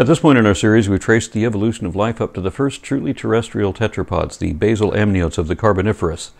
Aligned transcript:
At 0.00 0.06
this 0.06 0.20
point 0.20 0.38
in 0.38 0.46
our 0.46 0.54
series, 0.54 0.88
we've 0.88 0.98
traced 0.98 1.34
the 1.34 1.44
evolution 1.44 1.84
of 1.84 1.94
life 1.94 2.22
up 2.22 2.32
to 2.32 2.40
the 2.40 2.50
first 2.50 2.82
truly 2.82 3.12
terrestrial 3.12 3.74
tetrapods, 3.74 4.38
the 4.38 4.54
basal 4.54 4.92
amniotes 4.92 5.36
of 5.36 5.46
the 5.46 5.54
Carboniferous. 5.54 6.30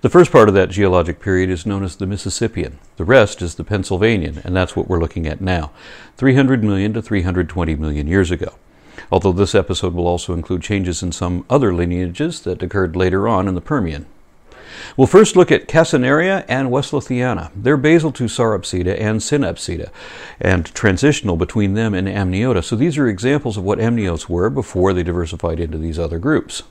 The 0.00 0.10
first 0.10 0.32
part 0.32 0.48
of 0.48 0.54
that 0.56 0.70
geologic 0.70 1.20
period 1.20 1.48
is 1.48 1.64
known 1.64 1.84
as 1.84 1.94
the 1.94 2.08
Mississippian. 2.08 2.80
The 2.96 3.04
rest 3.04 3.40
is 3.40 3.54
the 3.54 3.62
Pennsylvanian, 3.62 4.38
and 4.42 4.56
that's 4.56 4.74
what 4.74 4.88
we're 4.88 4.98
looking 4.98 5.28
at 5.28 5.40
now, 5.40 5.70
300 6.16 6.64
million 6.64 6.92
to 6.94 7.00
320 7.00 7.76
million 7.76 8.08
years 8.08 8.32
ago. 8.32 8.54
Although 9.12 9.30
this 9.30 9.54
episode 9.54 9.94
will 9.94 10.08
also 10.08 10.32
include 10.34 10.62
changes 10.62 11.00
in 11.00 11.12
some 11.12 11.46
other 11.48 11.72
lineages 11.72 12.40
that 12.40 12.64
occurred 12.64 12.96
later 12.96 13.28
on 13.28 13.46
in 13.46 13.54
the 13.54 13.60
Permian. 13.60 14.06
We'll 14.96 15.06
first 15.06 15.36
look 15.36 15.50
at 15.50 15.68
Casineria 15.68 16.44
and 16.48 16.68
Westlothiana. 16.68 17.50
They're 17.54 17.76
basal 17.76 18.12
to 18.12 18.24
Sauropsida 18.24 19.00
and 19.00 19.20
Synapsida, 19.20 19.90
and 20.40 20.66
transitional 20.74 21.36
between 21.36 21.74
them 21.74 21.94
and 21.94 22.08
Amniota. 22.08 22.62
So 22.62 22.76
these 22.76 22.98
are 22.98 23.08
examples 23.08 23.56
of 23.56 23.64
what 23.64 23.78
amniotes 23.78 24.28
were 24.28 24.50
before 24.50 24.92
they 24.92 25.02
diversified 25.02 25.60
into 25.60 25.78
these 25.78 25.98
other 25.98 26.18
groups. 26.18 26.62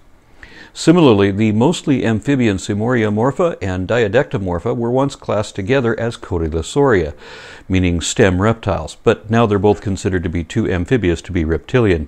Similarly, 0.76 1.30
the 1.30 1.52
mostly 1.52 2.04
amphibian 2.04 2.58
Seymouriamorpha 2.58 3.58
and 3.62 3.88
Diadectomorpha 3.88 4.76
were 4.76 4.90
once 4.90 5.16
classed 5.16 5.56
together 5.56 5.98
as 6.00 6.18
Cotylosauria, 6.18 7.14
meaning 7.70 8.02
stem 8.02 8.42
reptiles, 8.42 8.98
but 9.04 9.30
now 9.30 9.46
they're 9.46 9.60
both 9.60 9.82
considered 9.82 10.24
to 10.24 10.30
be 10.30 10.44
too 10.44 10.68
amphibious 10.68 11.22
to 11.24 11.32
be 11.32 11.46
reptilian. 11.46 12.08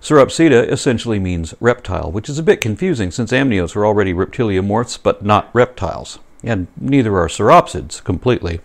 Sauropsida 0.00 0.66
essentially 0.70 1.18
means 1.18 1.54
reptile, 1.60 2.10
which 2.10 2.28
is 2.30 2.38
a 2.38 2.42
bit 2.42 2.62
confusing 2.62 3.10
since 3.10 3.32
amniotes 3.32 3.76
are 3.76 3.84
already 3.84 4.14
reptiliomorphs 4.14 4.98
but 5.02 5.22
not 5.22 5.50
reptiles, 5.52 6.18
and 6.42 6.68
neither 6.80 7.18
are 7.18 7.28
sauropsids 7.28 8.02
completely. 8.02 8.60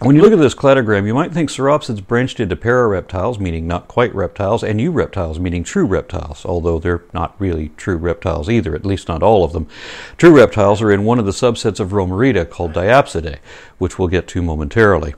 When 0.00 0.14
you 0.14 0.22
look 0.22 0.32
at 0.32 0.38
this 0.38 0.54
cladogram, 0.54 1.06
you 1.06 1.14
might 1.14 1.32
think 1.32 1.50
sauropsids 1.50 2.04
branched 2.04 2.38
into 2.38 2.56
parareptiles, 2.56 3.40
meaning 3.40 3.66
not 3.66 3.88
quite 3.88 4.14
reptiles, 4.14 4.62
and 4.62 4.78
eureptiles, 4.78 5.38
meaning 5.38 5.64
true 5.64 5.86
reptiles, 5.86 6.44
although 6.44 6.78
they're 6.78 7.04
not 7.12 7.34
really 7.40 7.70
true 7.76 7.96
reptiles 7.96 8.50
either, 8.50 8.74
at 8.74 8.84
least 8.84 9.08
not 9.08 9.22
all 9.22 9.44
of 9.44 9.52
them. 9.52 9.66
True 10.16 10.36
reptiles 10.36 10.82
are 10.82 10.92
in 10.92 11.04
one 11.04 11.18
of 11.18 11.26
the 11.26 11.32
subsets 11.32 11.80
of 11.80 11.90
Romeriida 11.90 12.48
called 12.48 12.72
Diapsidae, 12.72 13.38
which 13.78 13.98
we'll 13.98 14.08
get 14.08 14.28
to 14.28 14.42
momentarily. 14.42 15.14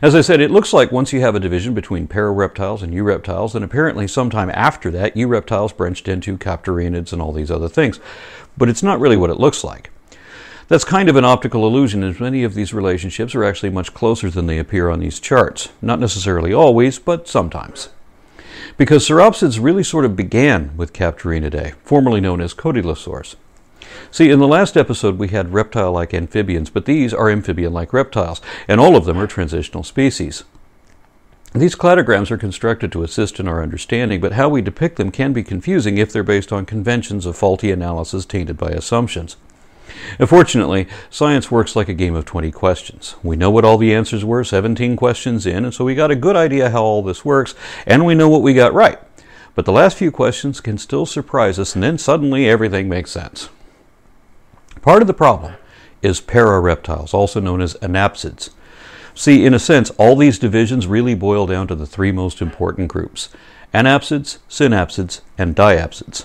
As 0.00 0.14
I 0.14 0.20
said, 0.20 0.40
it 0.40 0.52
looks 0.52 0.72
like 0.72 0.92
once 0.92 1.12
you 1.12 1.20
have 1.22 1.34
a 1.34 1.40
division 1.40 1.74
between 1.74 2.06
parareptiles 2.06 2.82
and 2.82 2.94
eureptiles, 2.94 3.56
and 3.56 3.64
apparently 3.64 4.06
sometime 4.06 4.48
after 4.50 4.92
that, 4.92 5.16
eureptiles 5.16 5.76
branched 5.76 6.06
into 6.06 6.38
captorhinids 6.38 7.12
and 7.12 7.20
all 7.20 7.32
these 7.32 7.50
other 7.50 7.68
things. 7.68 7.98
But 8.56 8.68
it's 8.68 8.82
not 8.82 9.00
really 9.00 9.16
what 9.16 9.30
it 9.30 9.40
looks 9.40 9.64
like. 9.64 9.90
That's 10.68 10.84
kind 10.84 11.08
of 11.08 11.16
an 11.16 11.24
optical 11.24 11.66
illusion, 11.66 12.04
as 12.04 12.20
many 12.20 12.44
of 12.44 12.54
these 12.54 12.72
relationships 12.72 13.34
are 13.34 13.42
actually 13.42 13.70
much 13.70 13.92
closer 13.92 14.30
than 14.30 14.46
they 14.46 14.58
appear 14.58 14.88
on 14.88 15.00
these 15.00 15.18
charts. 15.18 15.70
Not 15.82 15.98
necessarily 15.98 16.52
always, 16.52 17.00
but 17.00 17.26
sometimes. 17.26 17.88
Because 18.76 19.08
sauropsids 19.08 19.60
really 19.60 19.82
sort 19.82 20.04
of 20.04 20.14
began 20.14 20.76
with 20.76 20.92
Captorhinidae, 20.92 21.74
formerly 21.82 22.20
known 22.20 22.40
as 22.40 22.54
cotylosaurs. 22.54 23.34
See, 24.10 24.30
in 24.30 24.38
the 24.38 24.48
last 24.48 24.76
episode 24.76 25.18
we 25.18 25.28
had 25.28 25.52
reptile 25.52 25.92
like 25.92 26.14
amphibians, 26.14 26.70
but 26.70 26.84
these 26.84 27.12
are 27.12 27.30
amphibian 27.30 27.72
like 27.72 27.92
reptiles, 27.92 28.40
and 28.66 28.80
all 28.80 28.96
of 28.96 29.04
them 29.04 29.18
are 29.18 29.26
transitional 29.26 29.84
species. 29.84 30.44
These 31.54 31.76
cladograms 31.76 32.30
are 32.30 32.36
constructed 32.36 32.92
to 32.92 33.02
assist 33.02 33.40
in 33.40 33.48
our 33.48 33.62
understanding, 33.62 34.20
but 34.20 34.32
how 34.32 34.50
we 34.50 34.60
depict 34.60 34.96
them 34.96 35.10
can 35.10 35.32
be 35.32 35.42
confusing 35.42 35.96
if 35.96 36.12
they're 36.12 36.22
based 36.22 36.52
on 36.52 36.66
conventions 36.66 37.24
of 37.24 37.38
faulty 37.38 37.70
analysis 37.70 38.26
tainted 38.26 38.58
by 38.58 38.68
assumptions. 38.68 39.36
Unfortunately, 40.18 40.86
science 41.08 41.50
works 41.50 41.74
like 41.74 41.88
a 41.88 41.94
game 41.94 42.14
of 42.14 42.26
20 42.26 42.50
questions. 42.50 43.16
We 43.22 43.36
know 43.36 43.50
what 43.50 43.64
all 43.64 43.78
the 43.78 43.94
answers 43.94 44.24
were 44.24 44.44
17 44.44 44.96
questions 44.96 45.46
in, 45.46 45.64
and 45.64 45.72
so 45.72 45.86
we 45.86 45.94
got 45.94 46.10
a 46.10 46.16
good 46.16 46.36
idea 46.36 46.70
how 46.70 46.82
all 46.82 47.02
this 47.02 47.24
works, 47.24 47.54
and 47.86 48.04
we 48.04 48.14
know 48.14 48.28
what 48.28 48.42
we 48.42 48.52
got 48.52 48.74
right. 48.74 48.98
But 49.54 49.64
the 49.64 49.72
last 49.72 49.96
few 49.96 50.10
questions 50.10 50.60
can 50.60 50.76
still 50.76 51.06
surprise 51.06 51.58
us, 51.58 51.74
and 51.74 51.82
then 51.82 51.96
suddenly 51.96 52.48
everything 52.48 52.88
makes 52.88 53.10
sense. 53.10 53.48
Part 54.82 55.02
of 55.02 55.08
the 55.08 55.14
problem 55.14 55.54
is 56.02 56.20
parareptiles, 56.20 57.12
also 57.12 57.40
known 57.40 57.60
as 57.60 57.74
anapsids. 57.74 58.50
See, 59.14 59.44
in 59.44 59.52
a 59.52 59.58
sense, 59.58 59.90
all 59.98 60.14
these 60.14 60.38
divisions 60.38 60.86
really 60.86 61.14
boil 61.14 61.46
down 61.46 61.66
to 61.68 61.74
the 61.74 61.86
three 61.86 62.12
most 62.12 62.40
important 62.40 62.88
groups 62.88 63.30
anapsids, 63.74 64.38
synapsids, 64.48 65.20
and 65.36 65.54
diapsids. 65.54 66.24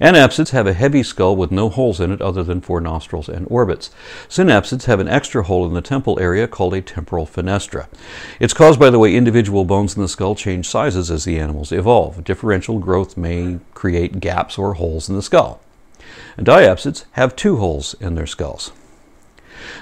Anapsids 0.00 0.50
have 0.50 0.66
a 0.66 0.72
heavy 0.72 1.02
skull 1.02 1.36
with 1.36 1.50
no 1.50 1.68
holes 1.68 2.00
in 2.00 2.10
it 2.10 2.22
other 2.22 2.42
than 2.42 2.62
for 2.62 2.80
nostrils 2.80 3.28
and 3.28 3.46
orbits. 3.50 3.90
Synapsids 4.30 4.84
have 4.84 4.98
an 4.98 5.08
extra 5.08 5.42
hole 5.42 5.66
in 5.66 5.74
the 5.74 5.82
temple 5.82 6.18
area 6.18 6.48
called 6.48 6.72
a 6.72 6.80
temporal 6.80 7.26
fenestra. 7.26 7.86
It's 8.40 8.54
caused 8.54 8.80
by 8.80 8.88
the 8.88 8.98
way 8.98 9.14
individual 9.14 9.66
bones 9.66 9.94
in 9.94 10.00
the 10.00 10.08
skull 10.08 10.34
change 10.34 10.66
sizes 10.66 11.10
as 11.10 11.24
the 11.24 11.38
animals 11.38 11.70
evolve. 11.70 12.24
Differential 12.24 12.78
growth 12.78 13.18
may 13.18 13.60
create 13.74 14.20
gaps 14.20 14.56
or 14.56 14.74
holes 14.74 15.10
in 15.10 15.16
the 15.16 15.22
skull. 15.22 15.60
Diapsids 16.38 17.04
have 17.12 17.36
two 17.36 17.56
holes 17.56 17.94
in 18.00 18.14
their 18.14 18.26
skulls. 18.26 18.72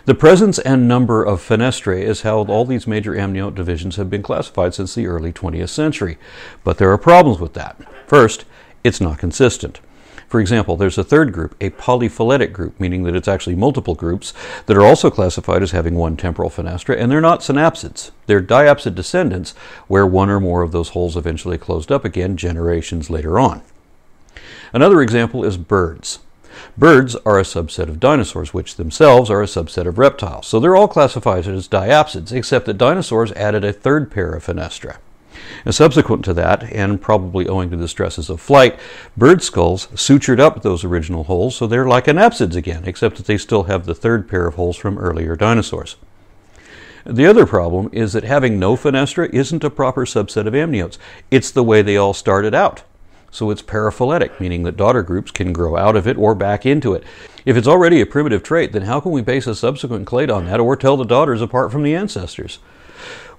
The 0.07 0.15
presence 0.15 0.59
and 0.59 0.89
number 0.89 1.23
of 1.23 1.41
fenestrae 1.41 2.03
is 2.03 2.23
how 2.23 2.39
all 2.39 2.65
these 2.65 2.87
major 2.87 3.13
amniote 3.13 3.55
divisions 3.55 3.97
have 3.97 4.11
been 4.11 4.23
classified 4.23 4.75
since 4.75 4.95
the 4.95 5.07
early 5.07 5.33
20th 5.33 5.69
century. 5.69 6.19
But 6.65 6.79
there 6.79 6.91
are 6.93 6.99
problems 6.99 7.39
with 7.39 7.55
that. 7.55 7.81
First, 8.07 8.45
it's 8.83 9.01
not 9.01 9.19
consistent. 9.19 9.81
For 10.29 10.41
example, 10.41 10.77
there's 10.77 10.99
a 10.99 11.05
third 11.05 11.33
group, 11.33 11.57
a 11.59 11.71
polyphyletic 11.71 12.53
group, 12.53 12.79
meaning 12.79 13.05
that 13.05 13.17
it's 13.17 13.29
actually 13.29 13.57
multiple 13.57 13.95
groups 13.95 14.35
that 14.67 14.77
are 14.77 14.85
also 14.85 15.11
classified 15.11 15.63
as 15.63 15.71
having 15.71 15.95
one 15.95 16.19
temporal 16.19 16.51
fenestra, 16.51 16.99
and 16.99 17.11
they're 17.11 17.21
not 17.23 17.41
synapsids. 17.41 18.11
They're 18.27 18.43
diapsid 18.43 18.95
descendants, 18.95 19.53
where 19.87 20.07
one 20.07 20.29
or 20.29 20.39
more 20.39 20.61
of 20.61 20.73
those 20.73 20.91
holes 20.91 21.17
eventually 21.17 21.57
closed 21.57 21.91
up 21.91 22.05
again 22.05 22.37
generations 22.37 23.09
later 23.09 23.39
on. 23.39 23.63
Another 24.73 25.01
example 25.01 25.45
is 25.45 25.57
birds. 25.57 26.21
Birds 26.77 27.17
are 27.25 27.39
a 27.39 27.43
subset 27.43 27.89
of 27.89 28.01
dinosaurs, 28.01 28.53
which 28.53 28.77
themselves 28.77 29.31
are 29.31 29.43
a 29.43 29.47
subset 29.47 29.87
of 29.87 29.99
reptiles. 29.99 30.47
So 30.47 30.61
they're 30.61 30.77
all 30.77 30.89
classified 30.89 31.47
as 31.47 31.69
diapsids, 31.69 32.33
except 32.33 32.67
that 32.67 32.79
dinosaurs 32.79 33.33
added 33.33 33.65
a 33.65 33.73
third 33.73 34.11
pair 34.11 34.33
of 34.33 34.45
fenestra. 34.45 34.99
And 35.65 35.75
subsequent 35.75 36.25
to 36.25 36.35
that, 36.35 36.65
and 36.73 37.01
probably 37.01 37.49
owing 37.49 37.71
to 37.71 37.77
the 37.77 37.89
stresses 37.89 38.29
of 38.29 38.41
flight, 38.41 38.79
bird 39.17 39.43
skulls 39.43 39.87
sutured 39.89 40.41
up 40.41 40.63
those 40.63 40.85
original 40.85 41.25
holes, 41.25 41.57
so 41.57 41.67
they're 41.67 41.87
like 41.87 42.07
anapsids 42.07 42.57
again, 42.57 42.85
except 42.87 43.17
that 43.17 43.27
they 43.27 43.39
still 43.39 43.65
have 43.65 43.87
the 43.87 43.95
third 43.95 44.29
pair 44.29 44.47
of 44.47 44.55
holes 44.55 44.77
from 44.77 44.99
earlier 44.99 45.37
dinosaurs. 45.37 45.97
The 47.05 47.27
other 47.27 47.47
problem 47.47 47.89
is 47.93 48.13
that 48.13 48.25
having 48.25 48.59
no 48.59 48.77
fenestra 48.77 49.33
isn't 49.33 49.65
a 49.65 49.71
proper 49.71 50.05
subset 50.05 50.47
of 50.47 50.55
amniotes. 50.55 50.99
It's 51.31 51.51
the 51.51 51.65
way 51.65 51.83
they 51.83 51.97
all 51.97 52.13
started 52.13 52.55
out. 52.55 52.83
So 53.31 53.51
it's 53.51 53.63
paraphyletic, 53.63 54.41
meaning 54.41 54.63
that 54.63 54.77
daughter 54.77 55.03
groups 55.03 55.31
can 55.31 55.53
grow 55.53 55.77
out 55.77 55.97
of 55.97 56.07
it 56.07 56.17
or 56.17 56.35
back 56.35 56.65
into 56.65 56.95
it. 56.95 57.05
If 57.45 57.57
it's 57.57 57.69
already 57.69 58.01
a 58.01 58.07
primitive 58.07 58.43
trait, 58.43 58.73
then 58.73 58.83
how 58.83 59.01
can 59.01 59.13
we 59.13 59.23
base 59.23 59.47
a 59.47 59.55
subsequent 59.55 60.07
clade 60.07 60.31
on 60.31 60.47
that 60.47 60.61
or 60.61 60.77
tell 60.77 60.97
the 60.97 61.05
daughters 61.05 61.43
apart 61.43 61.71
from 61.71 61.83
the 61.83 61.95
ancestors? 61.95 62.59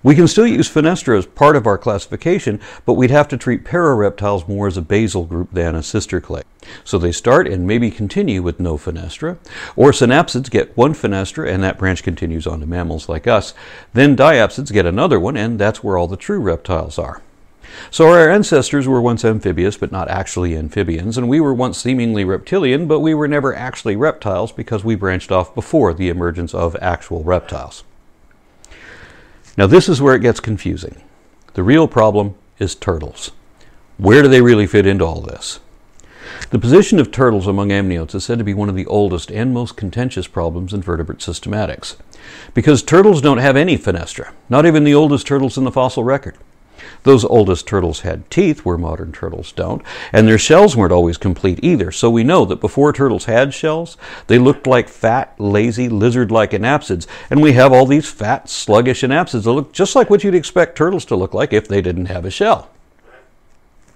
We 0.02 0.16
can 0.16 0.30
still 0.30 0.48
use 0.48 0.70
fenestra 0.70 1.18
as 1.18 1.26
part 1.26 1.58
of 1.58 1.68
our 1.68 1.78
classification, 1.78 2.62
but 2.86 2.94
we'd 2.94 3.12
have 3.12 3.28
to 3.30 3.38
treat 3.38 3.66
parareptiles 3.66 4.48
more 4.48 4.68
as 4.68 4.78
a 4.78 4.82
basal 4.82 5.26
group 5.26 5.52
than 5.52 5.76
a 5.76 5.84
sister 5.84 6.22
clade. 6.22 6.46
So 6.86 6.98
they 6.98 7.12
start 7.12 7.48
and 7.48 7.68
maybe 7.68 7.92
continue 7.92 8.42
with 8.42 8.62
no 8.62 8.78
fenestra, 8.78 9.38
or 9.76 9.92
synapsids 9.92 10.50
get 10.50 10.78
one 10.78 10.94
fenestra 10.94 11.52
and 11.52 11.62
that 11.64 11.78
branch 11.78 12.02
continues 12.02 12.48
on 12.48 12.62
to 12.62 12.66
mammals 12.66 13.10
like 13.10 13.28
us. 13.28 13.54
Then 13.94 14.16
diapsids 14.16 14.72
get 14.72 14.86
another 14.86 15.20
one, 15.20 15.36
and 15.36 15.60
that's 15.60 15.84
where 15.84 15.98
all 15.98 16.08
the 16.08 16.16
true 16.16 16.40
reptiles 16.40 16.98
are. 16.98 17.22
So 17.92 18.10
our 18.10 18.30
ancestors 18.30 18.88
were 18.88 19.02
once 19.02 19.26
amphibious, 19.26 19.78
but 19.78 19.92
not 19.92 20.08
actually 20.10 20.56
amphibians, 20.56 21.18
and 21.18 21.28
we 21.28 21.40
were 21.40 21.54
once 21.54 21.78
seemingly 21.78 22.24
reptilian, 22.24 22.88
but 22.88 23.00
we 23.00 23.14
were 23.14 23.28
never 23.28 23.56
actually 23.56 23.96
reptiles 23.96 24.52
because 24.52 24.84
we 24.84 24.96
branched 24.96 25.32
off 25.32 25.56
before 25.56 25.94
the 25.94 26.10
emergence 26.10 26.54
of 26.54 26.76
actual 26.82 27.24
reptiles. 27.24 27.84
Now, 29.58 29.68
this 29.68 29.90
is 29.90 30.02
where 30.02 30.16
it 30.16 30.22
gets 30.22 30.40
confusing. 30.40 31.02
The 31.54 31.64
real 31.64 31.88
problem 31.88 32.36
is 32.60 32.76
turtles. 32.76 33.32
Where 33.98 34.22
do 34.22 34.28
they 34.28 34.42
really 34.42 34.68
fit 34.68 34.86
into 34.86 35.06
all 35.06 35.22
this? 35.22 35.60
The 36.52 36.60
position 36.60 37.00
of 37.00 37.12
turtles 37.12 37.48
among 37.48 37.70
amniotes 37.70 38.16
is 38.16 38.24
said 38.24 38.38
to 38.38 38.44
be 38.44 38.54
one 38.54 38.70
of 38.70 38.76
the 38.76 38.86
oldest 38.86 39.32
and 39.32 39.54
most 39.54 39.76
contentious 39.76 40.28
problems 40.28 40.74
in 40.74 40.82
vertebrate 40.82 41.20
systematics. 41.20 41.96
Because 42.54 42.82
turtles 42.82 43.22
don't 43.22 43.40
have 43.40 43.56
any 43.56 43.78
fenestra, 43.78 44.32
not 44.48 44.66
even 44.66 44.84
the 44.84 44.96
oldest 44.96 45.28
turtles 45.28 45.58
in 45.58 45.64
the 45.64 45.72
fossil 45.72 46.04
record. 46.04 46.38
Those 47.04 47.24
oldest 47.24 47.66
turtles 47.68 48.02
had 48.02 48.30
teeth, 48.30 48.66
where 48.66 48.78
modern 48.78 49.12
turtles 49.12 49.52
don't, 49.52 49.82
and 50.12 50.28
their 50.28 50.38
shells 50.38 50.76
weren't 50.76 50.92
always 50.92 51.18
complete 51.18 51.60
either. 51.64 51.92
So 51.92 52.10
we 52.10 52.24
know 52.24 52.46
that 52.46 52.62
before 52.62 52.92
turtles 52.92 53.26
had 53.26 53.54
shells, 53.54 53.98
they 54.28 54.38
looked 54.38 54.68
like 54.68 54.90
fat, 54.90 55.34
lazy, 55.38 55.88
lizard 55.88 56.32
like 56.32 56.52
anapsids, 56.52 57.08
and 57.30 57.42
we 57.42 57.54
have 57.54 57.72
all 57.72 57.86
these 57.86 58.10
fat, 58.10 58.50
sluggish 58.50 59.02
anapsids 59.02 59.44
that 59.44 59.52
look 59.52 59.72
just 59.72 59.96
like 59.96 60.10
what 60.10 60.24
you'd 60.24 60.36
expect 60.36 60.78
turtles 60.78 61.06
to 61.06 61.16
look 61.16 61.34
like 61.34 61.54
if 61.54 61.68
they 61.68 61.82
didn't 61.82 62.08
have 62.08 62.26
a 62.26 62.32
shell. 62.32 62.70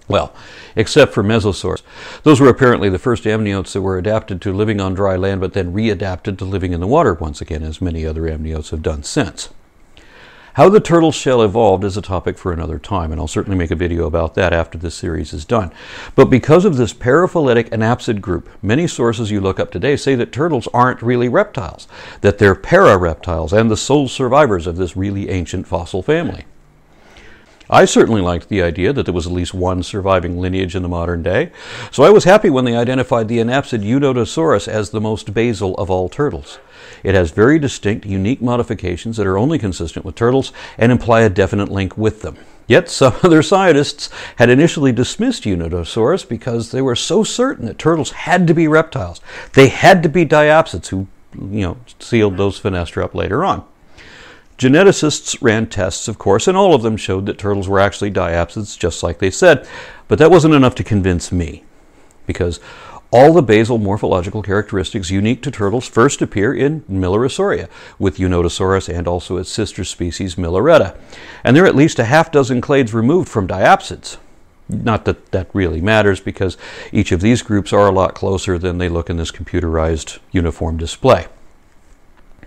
Well, 0.08 0.34
except 0.76 1.14
for 1.14 1.24
mesosaurs. 1.24 1.82
Those 2.24 2.42
were 2.42 2.50
apparently 2.50 2.90
the 2.90 3.00
first 3.00 3.24
amniotes 3.24 3.72
that 3.72 3.82
were 3.82 3.98
adapted 3.98 4.42
to 4.42 4.54
living 4.54 4.82
on 4.82 4.94
dry 4.94 5.16
land, 5.16 5.40
but 5.40 5.54
then 5.54 5.74
readapted 5.74 6.38
to 6.38 6.46
living 6.46 6.74
in 6.74 6.82
the 6.82 6.88
water 6.88 7.14
once 7.14 7.40
again, 7.40 7.64
as 7.64 7.82
many 7.82 8.06
other 8.06 8.24
amniotes 8.24 8.72
have 8.72 8.82
done 8.82 9.04
since. 9.04 9.50
How 10.54 10.70
the 10.70 10.80
turtle 10.80 11.12
shell 11.12 11.42
evolved 11.42 11.84
is 11.84 11.98
a 11.98 12.02
topic 12.02 12.38
for 12.38 12.54
another 12.54 12.78
time, 12.78 13.12
and 13.12 13.20
I'll 13.20 13.28
certainly 13.28 13.58
make 13.58 13.72
a 13.72 13.76
video 13.76 14.06
about 14.06 14.36
that 14.36 14.54
after 14.54 14.78
this 14.78 14.94
series 14.94 15.34
is 15.34 15.46
done. 15.46 15.72
But 16.14 16.26
because 16.26 16.64
of 16.64 16.78
this 16.78 16.94
paraphyletic 16.94 17.70
anapsid 17.70 18.22
group, 18.22 18.48
many 18.62 18.86
sources 18.86 19.32
you 19.32 19.42
look 19.42 19.60
up 19.60 19.72
today 19.72 19.96
say 19.96 20.14
that 20.14 20.32
turtles 20.32 20.68
aren't 20.72 21.02
really 21.02 21.28
reptiles, 21.28 21.88
that 22.22 22.38
they're 22.38 22.54
para-reptiles 22.54 23.52
and 23.52 23.72
the 23.72 23.76
sole 23.76 24.08
survivors 24.08 24.68
of 24.68 24.78
this 24.78 24.96
really 24.96 25.32
ancient 25.32 25.66
fossil 25.66 26.04
family. 26.04 26.46
I 27.70 27.86
certainly 27.86 28.22
liked 28.22 28.50
the 28.50 28.62
idea 28.62 28.92
that 28.94 29.06
there 29.06 29.14
was 29.14 29.26
at 29.26 29.32
least 29.32 29.54
one 29.54 29.84
surviving 29.84 30.38
lineage 30.38 30.76
in 30.76 30.84
the 30.84 30.90
modern 30.90 31.24
day, 31.24 31.52
so 31.92 32.04
I 32.04 32.10
was 32.10 32.26
happy 32.26 32.50
when 32.50 32.66
they 32.66 32.76
identified 32.76 33.28
the 33.28 33.40
anapsid 33.40 33.84
Eunotosaurus 33.84 34.68
as 34.68 34.90
the 34.90 35.02
most 35.02 35.34
basal 35.34 35.76
of 35.76 35.90
all 35.90 36.10
turtles. 36.10 36.60
It 37.04 37.16
has 37.16 37.32
very 37.32 37.60
distinct, 37.60 38.06
unique 38.06 38.42
modifications 38.42 39.18
that 39.18 39.28
are 39.28 39.38
only 39.38 39.58
consistent 39.58 40.06
with 40.06 40.16
turtles 40.16 40.52
and 40.78 40.92
imply 40.92 41.22
a 41.22 41.30
definite 41.30 41.70
link 41.70 41.98
with 41.98 42.22
them. 42.22 42.38
Yet 42.68 42.90
some 42.90 43.16
other 43.24 43.42
scientists 43.42 44.10
had 44.38 44.50
initially 44.50 44.92
dismissed 44.92 45.44
Eunotosaurus 45.44 46.28
because 46.28 46.72
they 46.72 46.82
were 46.82 46.96
so 46.96 47.24
certain 47.24 47.66
that 47.66 47.80
turtles 47.80 48.12
had 48.12 48.48
to 48.48 48.54
be 48.54 48.68
reptiles. 48.68 49.22
They 49.54 49.68
had 49.68 50.04
to 50.04 50.10
be 50.10 50.26
diapsids 50.26 50.88
who, 50.88 51.08
you 51.34 51.62
know, 51.62 51.78
sealed 52.00 52.38
those 52.38 52.60
fenestra 52.60 53.04
up 53.04 53.16
later 53.16 53.44
on. 53.44 53.66
Geneticists 54.64 55.38
ran 55.42 55.68
tests, 55.68 56.08
of 56.08 56.18
course, 56.18 56.48
and 56.48 56.56
all 56.56 56.74
of 56.74 56.84
them 56.84 56.96
showed 56.96 57.26
that 57.26 57.38
turtles 57.38 57.68
were 57.68 57.82
actually 57.82 58.10
diapsids, 58.10 58.80
just 58.80 59.04
like 59.04 59.20
they 59.20 59.30
said. 59.30 59.68
But 60.08 60.20
that 60.20 60.32
wasn't 60.32 60.54
enough 60.54 60.74
to 60.76 60.86
convince 60.86 61.34
me, 61.34 61.66
because 62.26 62.62
all 63.12 63.34
the 63.34 63.44
basal 63.44 63.78
morphological 63.78 64.42
characteristics 64.42 65.12
unique 65.12 65.44
to 65.44 65.52
turtles 65.52 65.90
first 65.90 66.22
appear 66.22 66.54
in 66.54 66.80
Millerosauria, 66.84 67.68
with 68.00 68.20
Eunotosaurus 68.20 68.88
and 68.88 69.06
also 69.06 69.36
its 69.36 69.52
sister 69.52 69.84
species 69.84 70.36
Milleretta. 70.36 70.98
And 71.44 71.58
there 71.58 71.66
are 71.66 71.68
at 71.68 71.76
least 71.76 72.00
a 72.00 72.06
half 72.06 72.32
dozen 72.32 72.62
clades 72.62 72.94
removed 72.94 73.28
from 73.28 73.50
diapsids. 73.50 74.16
Not 74.70 75.04
that 75.04 75.34
that 75.34 75.50
really 75.54 75.82
matters, 75.82 76.22
because 76.22 76.56
each 76.94 77.12
of 77.12 77.20
these 77.20 77.42
groups 77.42 77.74
are 77.74 77.90
a 77.90 77.92
lot 77.92 78.16
closer 78.16 78.58
than 78.58 78.78
they 78.78 78.88
look 78.88 79.10
in 79.10 79.18
this 79.18 79.30
computerized 79.30 80.20
uniform 80.32 80.78
display. 80.78 81.28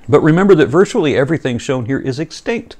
But 0.08 0.20
remember 0.20 0.54
that 0.54 0.66
virtually 0.66 1.16
everything 1.16 1.58
shown 1.58 1.86
here 1.86 1.98
is 1.98 2.18
extinct. 2.18 2.76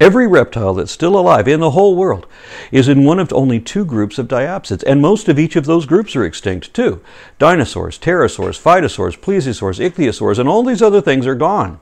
Every 0.00 0.26
reptile 0.26 0.74
that's 0.74 0.90
still 0.90 1.18
alive 1.18 1.46
in 1.46 1.60
the 1.60 1.70
whole 1.70 1.94
world 1.94 2.26
is 2.72 2.88
in 2.88 3.04
one 3.04 3.18
of 3.18 3.32
only 3.32 3.60
two 3.60 3.84
groups 3.84 4.18
of 4.18 4.26
diapsids, 4.26 4.82
and 4.82 5.00
most 5.00 5.28
of 5.28 5.38
each 5.38 5.54
of 5.54 5.66
those 5.66 5.86
groups 5.86 6.16
are 6.16 6.24
extinct 6.24 6.74
too. 6.74 7.00
Dinosaurs, 7.38 7.98
pterosaurs, 7.98 8.60
phytosaurs, 8.60 9.18
plesiosaurs, 9.18 9.78
ichthyosaurs, 9.78 10.38
and 10.38 10.48
all 10.48 10.64
these 10.64 10.82
other 10.82 11.00
things 11.00 11.26
are 11.26 11.34
gone. 11.34 11.78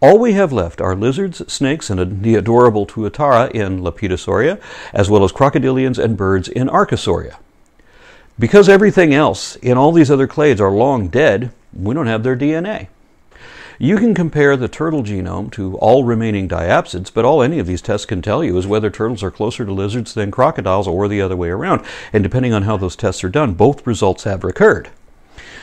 All 0.00 0.18
we 0.18 0.34
have 0.34 0.52
left 0.52 0.82
are 0.82 0.94
lizards, 0.94 1.50
snakes, 1.50 1.88
and 1.88 2.22
the 2.22 2.34
adorable 2.34 2.86
Tuatara 2.86 3.50
in 3.52 3.80
Lepidosauria, 3.80 4.60
as 4.92 5.08
well 5.08 5.24
as 5.24 5.32
crocodilians 5.32 5.98
and 5.98 6.18
birds 6.18 6.48
in 6.48 6.68
Archosauria. 6.68 7.36
Because 8.38 8.68
everything 8.68 9.14
else 9.14 9.56
in 9.56 9.78
all 9.78 9.92
these 9.92 10.10
other 10.10 10.28
clades 10.28 10.60
are 10.60 10.70
long 10.70 11.08
dead, 11.08 11.50
we 11.72 11.94
don't 11.94 12.06
have 12.06 12.24
their 12.24 12.36
DNA. 12.36 12.88
You 13.78 13.98
can 13.98 14.14
compare 14.14 14.56
the 14.56 14.68
turtle 14.68 15.02
genome 15.02 15.52
to 15.52 15.76
all 15.76 16.02
remaining 16.02 16.48
diapsids, 16.48 17.12
but 17.12 17.26
all 17.26 17.42
any 17.42 17.58
of 17.58 17.66
these 17.66 17.82
tests 17.82 18.06
can 18.06 18.22
tell 18.22 18.42
you 18.42 18.56
is 18.56 18.66
whether 18.66 18.88
turtles 18.88 19.22
are 19.22 19.30
closer 19.30 19.66
to 19.66 19.72
lizards 19.72 20.14
than 20.14 20.30
crocodiles 20.30 20.88
or 20.88 21.08
the 21.08 21.20
other 21.20 21.36
way 21.36 21.50
around. 21.50 21.84
And 22.10 22.22
depending 22.22 22.54
on 22.54 22.62
how 22.62 22.78
those 22.78 22.96
tests 22.96 23.22
are 23.22 23.28
done, 23.28 23.52
both 23.52 23.86
results 23.86 24.24
have 24.24 24.44
recurred. 24.44 24.88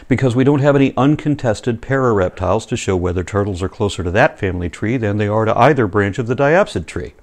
Because 0.07 0.35
we 0.35 0.43
don't 0.43 0.59
have 0.59 0.75
any 0.75 0.95
uncontested 0.95 1.81
parareptiles 1.81 2.67
to 2.67 2.77
show 2.77 2.95
whether 2.95 3.23
turtles 3.23 3.63
are 3.63 3.69
closer 3.69 4.03
to 4.03 4.11
that 4.11 4.37
family 4.37 4.69
tree 4.69 4.97
than 4.97 5.17
they 5.17 5.27
are 5.27 5.45
to 5.45 5.57
either 5.57 5.87
branch 5.87 6.19
of 6.19 6.27
the 6.27 6.35
diapsid 6.35 6.85
tree. 6.85 7.13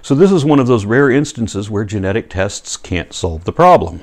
So, 0.00 0.14
this 0.14 0.32
is 0.32 0.44
one 0.44 0.60
of 0.60 0.66
those 0.66 0.86
rare 0.86 1.10
instances 1.10 1.68
where 1.68 1.84
genetic 1.84 2.30
tests 2.30 2.76
can't 2.76 3.12
solve 3.12 3.44
the 3.44 3.52
problem. 3.52 4.00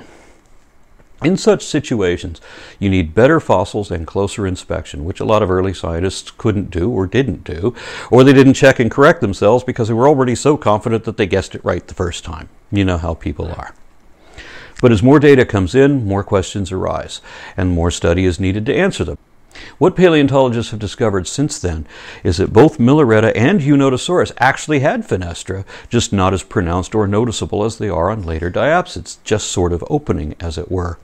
In 1.24 1.38
such 1.38 1.64
situations, 1.64 2.38
you 2.78 2.90
need 2.90 3.14
better 3.14 3.40
fossils 3.40 3.90
and 3.90 4.06
closer 4.06 4.46
inspection, 4.46 5.06
which 5.06 5.20
a 5.20 5.24
lot 5.24 5.42
of 5.42 5.50
early 5.50 5.72
scientists 5.72 6.30
couldn't 6.30 6.70
do 6.70 6.90
or 6.90 7.06
didn't 7.06 7.44
do, 7.44 7.74
or 8.10 8.22
they 8.22 8.34
didn't 8.34 8.52
check 8.52 8.78
and 8.78 8.90
correct 8.90 9.22
themselves 9.22 9.64
because 9.64 9.88
they 9.88 9.94
were 9.94 10.06
already 10.06 10.34
so 10.34 10.58
confident 10.58 11.04
that 11.04 11.16
they 11.16 11.26
guessed 11.26 11.54
it 11.54 11.64
right 11.64 11.88
the 11.88 11.94
first 11.94 12.24
time. 12.24 12.50
You 12.70 12.84
know 12.84 12.98
how 12.98 13.14
people 13.14 13.48
are. 13.48 13.74
But 14.82 14.92
as 14.92 15.02
more 15.02 15.18
data 15.18 15.46
comes 15.46 15.74
in, 15.74 16.04
more 16.04 16.22
questions 16.22 16.70
arise, 16.70 17.22
and 17.56 17.70
more 17.70 17.90
study 17.90 18.26
is 18.26 18.38
needed 18.38 18.66
to 18.66 18.74
answer 18.74 19.02
them. 19.02 19.16
What 19.78 19.96
paleontologists 19.96 20.72
have 20.72 20.80
discovered 20.80 21.26
since 21.26 21.58
then 21.58 21.86
is 22.22 22.36
that 22.36 22.52
both 22.52 22.78
Milleretta 22.78 23.32
and 23.34 23.60
Eunotosaurus 23.60 24.32
actually 24.38 24.80
had 24.80 25.08
fenestra, 25.08 25.64
just 25.88 26.12
not 26.12 26.34
as 26.34 26.42
pronounced 26.42 26.94
or 26.94 27.06
noticeable 27.06 27.64
as 27.64 27.78
they 27.78 27.88
are 27.88 28.10
on 28.10 28.24
later 28.24 28.50
diapsids, 28.50 29.18
just 29.24 29.50
sort 29.50 29.72
of 29.72 29.84
opening, 29.88 30.34
as 30.38 30.58
it 30.58 30.70
were. 30.70 30.98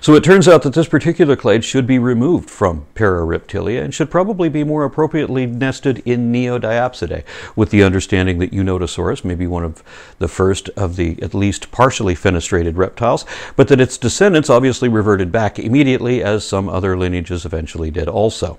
So 0.00 0.14
it 0.14 0.24
turns 0.24 0.48
out 0.48 0.62
that 0.62 0.74
this 0.74 0.88
particular 0.88 1.36
clade 1.36 1.64
should 1.64 1.86
be 1.86 1.98
removed 1.98 2.50
from 2.50 2.86
Parareptilia 2.94 3.82
and 3.82 3.94
should 3.94 4.10
probably 4.10 4.48
be 4.48 4.64
more 4.64 4.84
appropriately 4.84 5.46
nested 5.46 6.02
in 6.04 6.32
Neodiapsidae, 6.32 7.24
with 7.54 7.70
the 7.70 7.82
understanding 7.82 8.38
that 8.38 8.52
Eunotosaurus 8.52 9.24
may 9.24 9.34
be 9.34 9.46
one 9.46 9.64
of 9.64 9.82
the 10.18 10.28
first 10.28 10.68
of 10.70 10.96
the 10.96 11.20
at 11.22 11.34
least 11.34 11.70
partially 11.70 12.14
fenestrated 12.14 12.76
reptiles, 12.76 13.24
but 13.56 13.68
that 13.68 13.80
its 13.80 13.98
descendants 13.98 14.50
obviously 14.50 14.88
reverted 14.88 15.32
back 15.32 15.58
immediately, 15.58 16.22
as 16.22 16.46
some 16.46 16.68
other 16.68 16.96
lineages 16.96 17.44
eventually 17.44 17.90
did 17.90 18.08
also. 18.08 18.58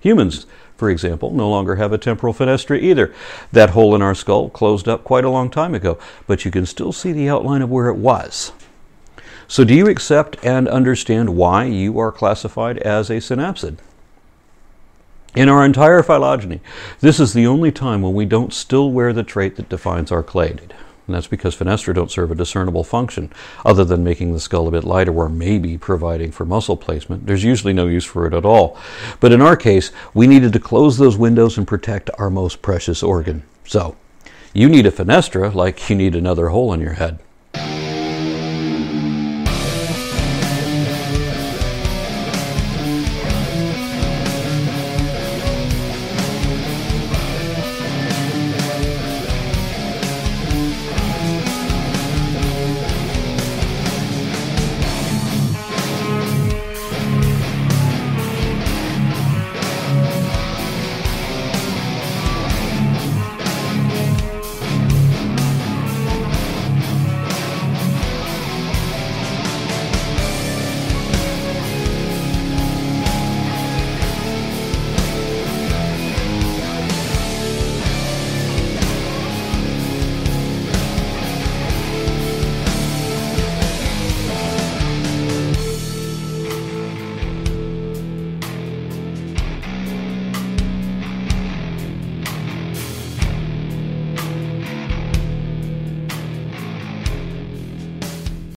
Humans, 0.00 0.46
for 0.76 0.90
example, 0.90 1.32
no 1.32 1.48
longer 1.48 1.76
have 1.76 1.92
a 1.92 1.98
temporal 1.98 2.34
fenestra 2.34 2.80
either. 2.80 3.14
That 3.50 3.70
hole 3.70 3.94
in 3.94 4.02
our 4.02 4.14
skull 4.14 4.50
closed 4.50 4.88
up 4.88 5.04
quite 5.04 5.24
a 5.24 5.30
long 5.30 5.50
time 5.50 5.74
ago, 5.74 5.98
but 6.26 6.44
you 6.44 6.50
can 6.50 6.66
still 6.66 6.92
see 6.92 7.12
the 7.12 7.28
outline 7.28 7.62
of 7.62 7.70
where 7.70 7.88
it 7.88 7.96
was. 7.96 8.52
So, 9.48 9.64
do 9.64 9.74
you 9.74 9.86
accept 9.88 10.36
and 10.44 10.66
understand 10.68 11.36
why 11.36 11.64
you 11.64 11.98
are 11.98 12.10
classified 12.10 12.78
as 12.78 13.10
a 13.10 13.18
synapsid? 13.18 13.78
In 15.36 15.48
our 15.48 15.64
entire 15.64 16.02
phylogeny, 16.02 16.60
this 17.00 17.20
is 17.20 17.32
the 17.32 17.46
only 17.46 17.70
time 17.70 18.02
when 18.02 18.14
we 18.14 18.24
don't 18.24 18.52
still 18.52 18.90
wear 18.90 19.12
the 19.12 19.22
trait 19.22 19.56
that 19.56 19.68
defines 19.68 20.10
our 20.10 20.22
clade. 20.22 20.74
And 21.06 21.14
that's 21.14 21.28
because 21.28 21.54
fenestra 21.54 21.94
don't 21.94 22.10
serve 22.10 22.32
a 22.32 22.34
discernible 22.34 22.82
function 22.82 23.32
other 23.64 23.84
than 23.84 24.02
making 24.02 24.32
the 24.32 24.40
skull 24.40 24.66
a 24.66 24.72
bit 24.72 24.82
lighter 24.82 25.12
or 25.12 25.28
maybe 25.28 25.78
providing 25.78 26.32
for 26.32 26.44
muscle 26.44 26.76
placement. 26.76 27.26
There's 27.26 27.44
usually 27.44 27.72
no 27.72 27.86
use 27.86 28.04
for 28.04 28.26
it 28.26 28.34
at 28.34 28.44
all. 28.44 28.76
But 29.20 29.30
in 29.30 29.40
our 29.40 29.56
case, 29.56 29.92
we 30.14 30.26
needed 30.26 30.52
to 30.54 30.58
close 30.58 30.98
those 30.98 31.16
windows 31.16 31.56
and 31.58 31.68
protect 31.68 32.10
our 32.18 32.30
most 32.30 32.60
precious 32.60 33.02
organ. 33.02 33.44
So, 33.64 33.94
you 34.52 34.68
need 34.68 34.86
a 34.86 34.90
fenestra 34.90 35.54
like 35.54 35.88
you 35.88 35.94
need 35.94 36.16
another 36.16 36.48
hole 36.48 36.72
in 36.72 36.80
your 36.80 36.94
head. 36.94 37.20